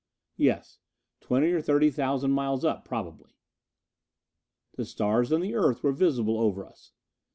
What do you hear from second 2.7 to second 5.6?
probably." The stars and the